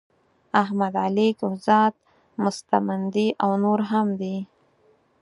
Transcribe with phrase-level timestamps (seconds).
[0.61, 1.93] احمد علی کهزاد
[2.43, 4.37] مستمندي او نور هم دي.